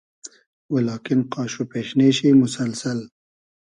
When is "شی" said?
2.17-2.29